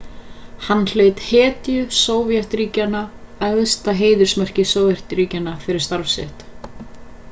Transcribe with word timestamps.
hann 0.67 0.79
hlaut 0.91 1.19
hetju 1.25 1.83
sovétríkjanna 1.97 3.03
æðsta 3.49 3.95
heiðursmerki 4.03 4.67
sovétríkjanna 4.75 5.57
fyrir 5.67 5.85
starf 5.89 6.13
sitt 6.19 6.45